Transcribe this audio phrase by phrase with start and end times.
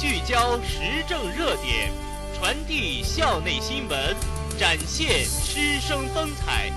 [0.00, 1.92] 聚焦时政热点，
[2.34, 4.16] 传递校内新闻，
[4.58, 6.72] 展现师生风采。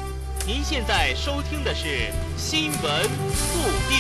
[0.46, 1.86] 您现在收听的是
[2.36, 3.96] 《新闻速递》。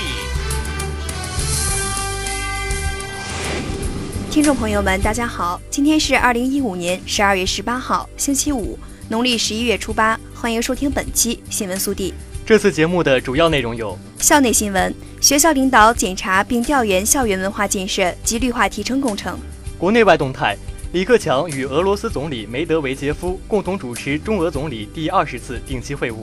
[4.29, 8.77] 听众朋友们，大家好，今天是二零一五年十二月十八号，星期五，
[9.07, 10.19] 农历十一月初八。
[10.35, 12.11] 欢迎收听本期《新闻速递》。
[12.45, 14.95] 这次节目的主要内容有：校内新闻。
[15.19, 19.37] 学校领导检查并调研校园文化建设及绿化提升工程。
[19.77, 20.55] 国内外动态：
[20.93, 26.15] 李克强与俄罗斯总理梅德韦杰夫共同主持中俄总理第二十次定期会晤。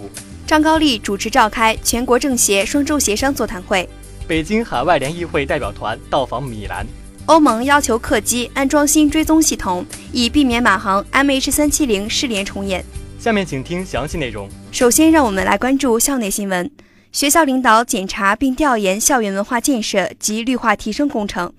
[0.46, 3.86] 张高丽主持召开全国政协双周协商座谈会。
[4.26, 6.86] 北京海外联谊会代表团到访米兰。
[7.26, 12.82] 欧盟要求客机安装新追踪系统，以避免马航 MH 三七零失联重演。
[13.18, 14.48] 下面请听详细内容。
[14.72, 16.70] 首先，让我们来关注校内新闻。
[17.12, 21.52] 学校领导检查并调研校园文化建设及绿化提升工程。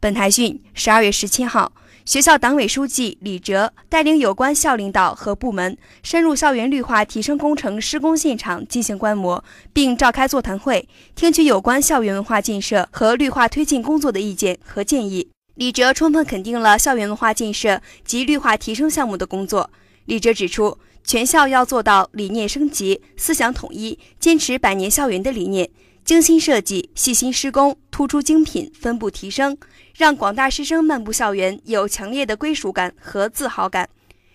[0.00, 1.70] 本台讯，十二月十七号，
[2.06, 15.28] 学校党委书记李哲带领有关校领导和部门深入校园绿化提升工程施工现场进行观摩，并召开座谈会，听取有关校园文化建设和绿化推进工作的意见和建议。
[15.56, 19.68] 李哲充分肯定了校园文化建设及绿化提升项目的工作。
[20.06, 20.78] 李哲指出。
[21.06, 25.70] 全校要做到理念升级、思想统一，坚持百年校园的理念，
[26.04, 29.56] 精心设计、细心施工，突出精品，分步提升，
[29.96, 33.88] 让广大师生漫步校园有强烈的归属感和自豪感。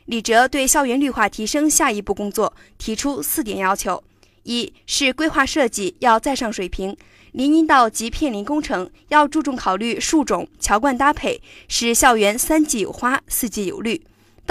[0.06, 4.02] 李哲对校园绿化提升下一步工作提出四点要求：
[4.44, 6.96] 一是规划设计要再上水平，
[7.34, 14.02] 林荫道及片林工程要注重考虑树种、桥冠搭配，使校园三季有花，四季有绿。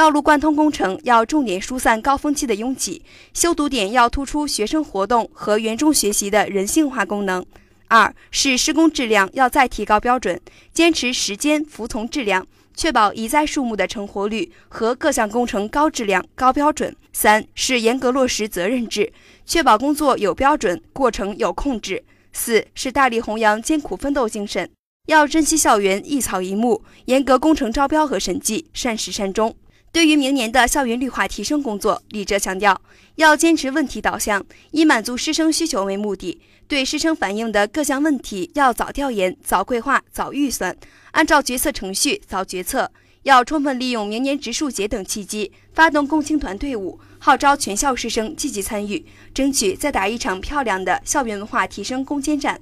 [0.00, 3.02] 道路贯通工程要重点疏散高峰期的拥挤，
[3.34, 7.44] 修堵点要突出学生活动和园中学习的人性化功能。
[7.86, 10.40] 二是施工质量要再提高标准，
[10.72, 16.96] 坚持时间服从质量，确保移栽树木的成活率和各项工程高质量高标准。
[17.12, 19.12] 三是严格落实责任制，
[19.44, 22.02] 确保工作有标准，过程有控制。
[22.32, 24.70] 四是大力弘扬艰苦奋斗精神，
[25.08, 29.54] 要珍惜校园一草一木，严格工程招标和审计，善始善终。
[29.92, 32.80] 对于明年的校园绿化提升工作，李哲强调，
[33.16, 36.40] 要坚持问题导向，以满足师生需求为目的。
[36.68, 40.76] 对师生反映的各项问题，要早调研、早规划、早预算，
[41.10, 42.92] 按照决策程序早决策。
[43.24, 52.60] 要充分利用明年植树节等契机，发动共青团队伍，号召全校师生积极参与，争取再打一场漂亮的校园文化提升攻坚战。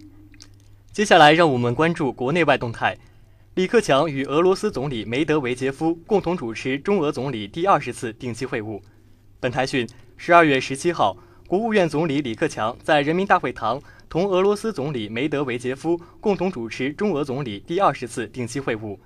[0.92, 2.96] 接下来，让我们关注国内外动态。
[3.58, 8.80] 李克强与俄罗斯总理梅德韦杰夫共同主持中俄总理第二十次定期会晤。
[9.40, 9.84] 本台讯，
[10.16, 11.16] 十二月十七号，
[11.48, 18.96] 国务院总理李克强在人民大会堂同俄罗斯总理梅德韦杰夫共同主持中俄总理第二十次定期会晤。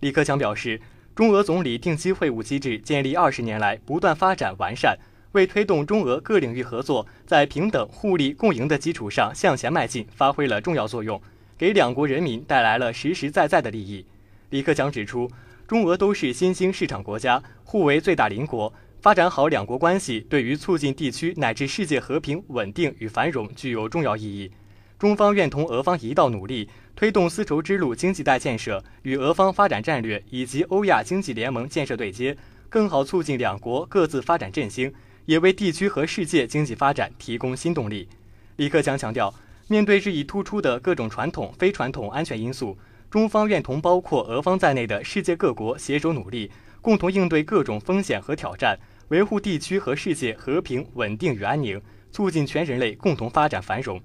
[0.00, 0.80] 李克强表示，
[1.14, 4.98] 中俄总理定期会晤机制建立二十年来不断发展完善，
[5.34, 11.22] 为推动中俄各领域合作在平等、互利、共赢的基础上向前迈进发挥了重要作用。
[11.60, 14.02] 给两国人民带来了实实在在的利益。
[14.48, 15.30] 李克强指出，
[15.68, 18.72] 中俄都是新兴市场国家，互为最大邻国，
[19.02, 24.50] 发展好两国关系对于促进地区乃至世界和平稳定与繁荣具有重要意义。
[24.98, 26.66] 中方愿同俄方一道努力，
[26.96, 32.34] 推动丝绸之路经济带建设与俄方发展战略以及欧亚经济联盟建设对接，
[32.70, 34.90] 更好促进两国各自发展振兴，
[35.26, 38.08] 也为地区和世界经济发展提供新动力。
[38.56, 39.34] 李克强强调。
[39.70, 42.76] 面对日益突出的各种传统、非传统安全因素，
[43.08, 46.50] 中方愿同包括俄方在内的世界各国携手努力，
[46.80, 48.76] 共同应对各种风险和挑战，
[49.10, 51.80] 维护地区和世界和平稳定与安宁，
[52.10, 54.00] 促进全人类共同发展繁荣。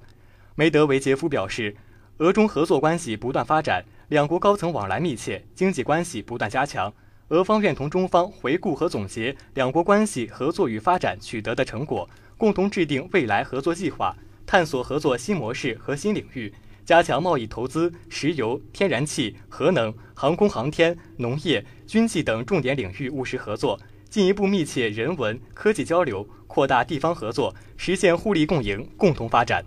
[0.53, 1.75] 梅德韦杰夫表示，
[2.19, 6.93] 俄中合作关系不断发展，两国高层往来密切，经济关系不断加强。
[7.29, 12.07] 俄方愿同中方回顾和总结两国关系合作与发展取得的成果，
[12.37, 14.15] 共同制定未来合作计划。
[14.45, 16.53] 探索合作新模式和新领域，
[16.85, 29.65] 加强贸易投资、石油、天然气、核能、航空航天、农业、军纪等重点领域务实合作，进一步密切人文科技交流，扩大地方合作，实现互利共赢、共同发展。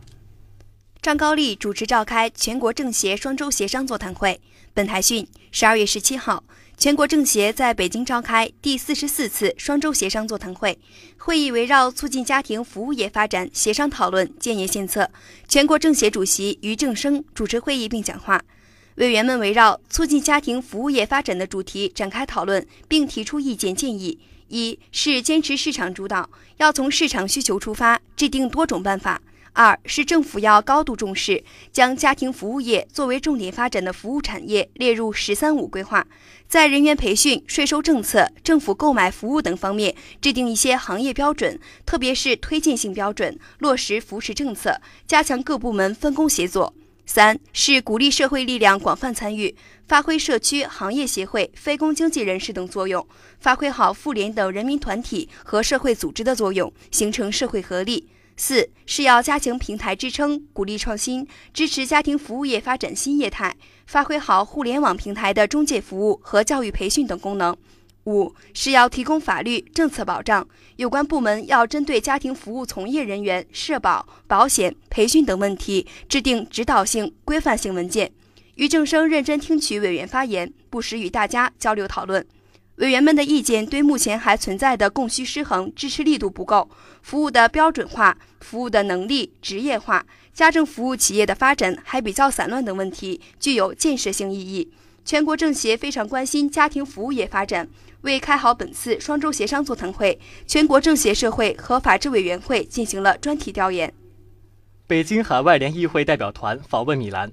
[1.01, 4.41] 张高丽主持召开全国政协双周协商座谈会。
[4.75, 6.45] 本台讯，十二月十七号，
[6.79, 10.79] 全国政协在北京召开第四十四次双周协商座谈会，
[11.17, 15.11] 会议围绕促进家庭服务业发展协商讨论建言献策。
[15.49, 18.41] 全国政协主席俞正声主持会议并讲话，
[18.95, 24.17] 委员们围绕促进家庭服务业发展的主题展开讨论，并提出意见建议。
[24.47, 29.21] 一是坚持市场主导，要从市场需求出发，制定多种办法。
[29.59, 36.07] 二是政府要高度重视，将家庭服务业作为重点发展的服务产业列入“十三五”规划，
[36.47, 46.73] 在人员培训、税收政策、政府购买服务等方面制定一些行业标准，特别是推荐性标准，落实扶持政策，加强各部门分工协作。
[47.05, 49.53] 三是鼓励社会力量广泛参与，
[49.89, 53.05] 发挥社区、行业协会、非公经济人士等作用，
[53.41, 58.07] 发挥好妇联等人民团体和社会组织的作用，形成社会合力。
[58.39, 63.55] 四是要加强平台支撑，鼓励创新，支持家庭服务业发展新业态，
[63.85, 67.55] 发挥好互联网平台的中介服务和教育培训等功能。
[68.05, 70.47] 五是要提供法律政策保障，
[70.77, 78.11] 有关部门要针对家庭服务从业人员社保、保险、培训等问题制定指导性、规范性文件。
[78.55, 82.25] 俞正声认真听取委员发言，不时与大家交流讨论。
[82.79, 86.71] 委员们的意见对目前还存在的供需失衡、支持力度不够、
[87.03, 94.73] 服务的标准化、服务的能力职业化、家政服务企业的发展还比较散乱等问题具有建设性意义。
[95.05, 97.69] 全国政协非常关心家庭服务业发展，
[98.03, 103.93] 为开好本次双周协商座谈会，全国政协社会和法制委员会进行了专题调研。
[104.87, 107.33] 北京海外联谊会代表团访问米兰。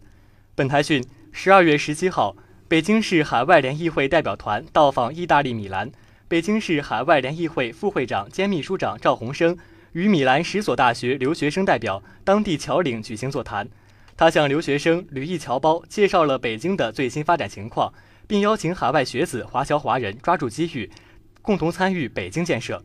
[0.55, 2.35] 本台讯，十二月十七号。
[2.67, 5.91] 北京市海外联谊会代表团到访意大利米兰，
[6.27, 9.55] 北京市海外联谊会副会长兼秘书长赵洪生
[9.91, 13.69] 与米兰十所大学留学生代表、当地侨领举行座谈。
[14.17, 17.93] 他向留学生吕毅侨胞介绍了北京的最新发展情况，
[18.25, 20.89] 并邀请海外学子、华侨华人抓住机遇，
[21.43, 22.83] 共同参与北京建设。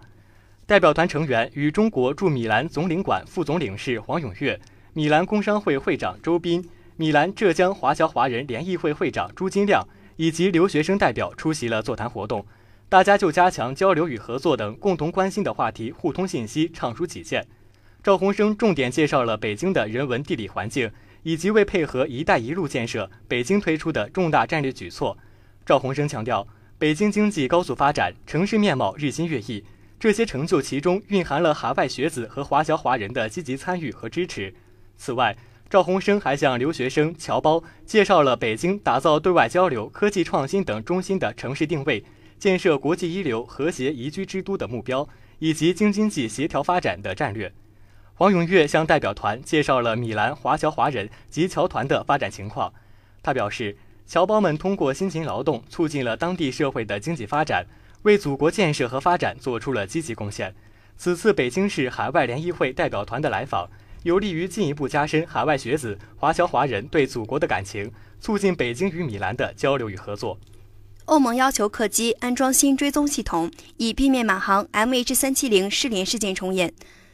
[0.66, 4.60] 代表团成员与中国驻米兰总领馆副总领事黄永月、
[4.92, 6.68] 米兰工商会会长周斌。
[7.00, 12.44] 米兰浙江华侨华人联谊会会长朱金亮以及留学生代表出席了座谈活动，
[12.90, 17.48] 大家就加强交流与合作等共同关心的话题互通信息，畅抒己见。
[18.02, 20.90] 赵鸿生重点介绍了北京的人文地理环境，
[21.22, 25.16] 以及为配合“一带一路”建设，北京推出的重大战略举措。
[25.64, 26.46] 赵鸿生强调，
[26.76, 29.64] 北京经济高速发展，城市面貌日新月异，
[29.98, 34.54] 这些成就其中蕴含了海外学子和华侨华人的积极参与和支持。
[34.98, 35.34] 此外，
[35.70, 42.04] 赵鸿生还向留学生侨胞介绍了北京打造对外交流、科技创新等中心的城市定位，
[42.40, 45.08] 建设国际一流和谐宜居之都的目标，
[45.38, 47.52] 以及京津冀协调发展的战略。
[48.14, 52.72] 黄永月向代表团介绍了米兰华侨华人及侨团的发展情况。
[53.22, 57.64] 他表示，侨胞们通过辛勤劳动，促进了当地社会的经济发展，
[58.02, 60.52] 为祖国建设和发展做出了积极贡献。
[60.96, 63.70] 此次北京市海外联谊会代表团的来访。
[64.02, 70.38] 有利于进一步加深海外学子、华侨华人对祖国的感情，促进北京与米兰的交流与合作。
[71.04, 76.72] 欧盟要求客机安装新追踪系统，以避免马航 MH370 失联事件重演。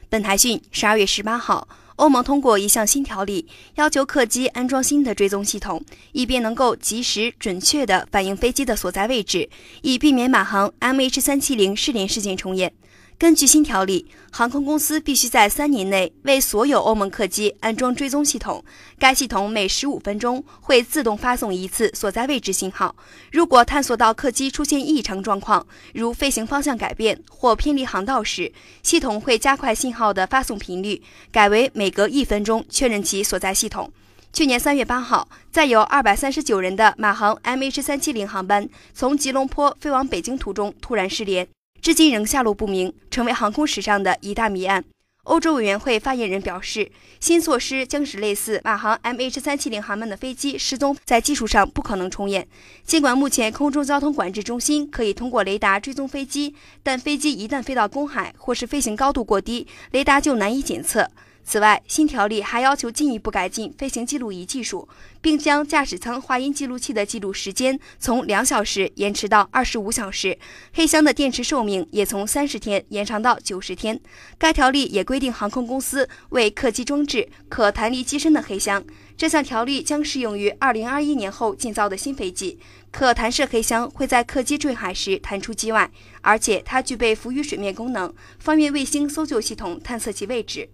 [0.09, 1.67] 本台讯：十二月十八号，
[1.97, 9.49] 欧盟通过一项新条例，要求客机安装新的追踪系统，以便能够及时、准确地反映飞机的所在位置，
[9.83, 12.73] 以避免马航 MH370 失联事件重演。
[13.19, 18.63] 根据新条例，航空公司必须在三年内为所有欧盟客机安装追踪系统。
[18.99, 22.95] 该系统每十五分钟会自动发送一次所在位置信号。
[23.33, 33.91] 如果探索到客机出现异常状况，如飞行方向改变或偏离航道时，系统会加快信号的发送频率，改为每隔一分钟确认其所在系统。
[34.35, 41.49] 去年三月八号，载有二百三十九人的马航 MH370 航班从吉隆坡飞往北京途中突然失联。
[41.81, 44.85] 至今仍下落不明，成为航空史上的一大谜案。
[45.25, 52.47] 欧洲委员会发言人表示，新措施将使类似马航 MH370 航班的飞机失踪，在技术上不可能重演。
[52.85, 56.55] 尽管目前空中交通管制中心可以通过雷达追踪飞机，
[56.85, 61.11] 但飞机一旦飞到公海或是飞行高度过低，雷达就难以检测。
[61.49, 64.89] 此外，新条例还要求进一步改进飞行记录仪技术，
[65.21, 70.37] 并将驾驶舱话音记录器的记录时间从两小时延迟到二十五小时，
[70.75, 74.01] 黑箱的电池寿命也从三十天延长到九十天。
[74.37, 78.85] 该条例也规定，航空公司为客机装置可弹离机身的黑箱。
[79.17, 82.59] 这项条例将适用于二零二一年后建造的新飞机。
[82.91, 85.89] 可弹射黑箱会在客机坠海时弹出机外，
[86.23, 90.69] 而且它具备浮于水面功能，方便卫星搜救系统探测其位置。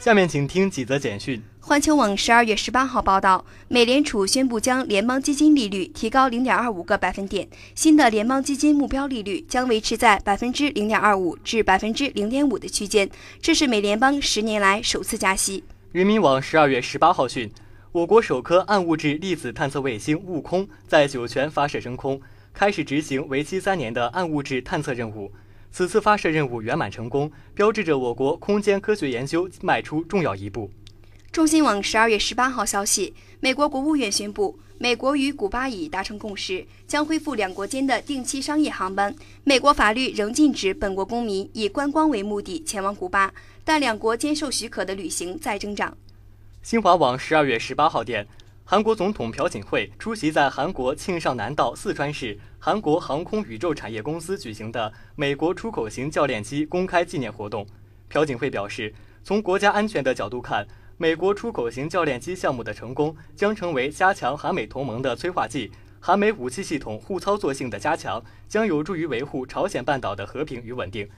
[0.00, 1.42] 下面请听几则简讯。
[1.60, 13.10] 环球网十二月十八号报道，美联储宣布将联邦基金利率提高零点二五个百分点，新的联邦基金目标利率将维持在百分之零点二五至百分之零点五的区间，
[13.42, 15.62] 这是美联邦十年来首次加息。
[15.92, 17.52] 人民网十二月十八号讯，
[17.92, 22.18] 我国首颗暗物质粒子探测卫星“悟空”在酒泉发射升空，
[22.54, 25.30] 开始执行为期三年的暗物质探测任务。
[25.72, 30.70] 此次发射任务圆满成功，标志着我国空间科学研究迈出重要一步。
[31.32, 39.14] 中新网十二月十八号消息，美国国务院宣布，美国与古巴已达成共识，将恢复两国间的定期商业航班。
[39.44, 43.32] 美国法律仍禁止本国公民以观光为目的前往古巴，
[43.64, 45.96] 但两国接受许可的旅行在增长。
[46.62, 48.26] 新华网十二月十八号电，
[48.70, 57.66] 韩国总统朴槿惠出席在韩国庆尚南道四川市韩国航空宇宙产业公司举行的美国出口型教练机公开纪念活动。
[58.08, 60.64] 朴槿惠表示，从国家安全的角度看。
[60.98, 71.08] 美国出口型教练机项目的成功将成为加强韩美同盟的催化剂，韩美武器系统互操作性的加强将有助于维护朝鲜半岛的和平与稳定。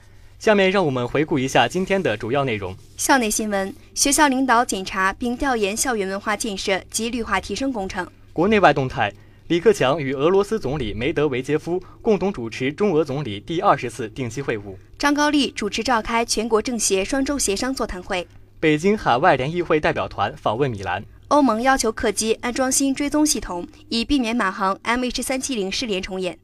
[0.43, 2.75] 下面让我们回顾一下今天的主要内容。
[2.97, 8.05] 校内新闻：学校领导检查并调研校园文化建设及绿化提升工程。
[8.33, 9.13] 国内外动态：
[9.47, 14.75] 李克强与俄罗斯总理梅德韦杰夫共同主持中俄总理第二十次定期会晤。
[14.99, 18.27] 张高丽主持召开全国政协双周协商座谈会。
[18.59, 21.05] 北京海外联谊会代表团访问米兰。
[21.29, 26.37] 欧盟要求客机安装新追踪系统，以避免马航 MH370 失联重演。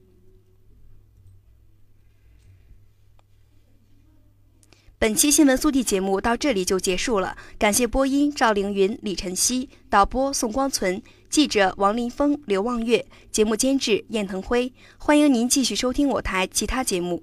[5.01, 11.01] 本期新闻速递节目到这里就结束了，感谢播音赵凌云、李晨曦，导播宋光存，
[11.31, 14.73] 记者王林峰、刘望月，节目监制燕腾辉。
[14.97, 17.23] 欢迎您继续收听我台其他节目。